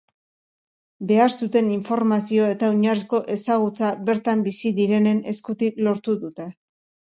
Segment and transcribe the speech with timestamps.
[1.11, 6.53] Behar zuten informazio eta oinarrizko ezagutza bertan bizi direnen eskutik lortu dute.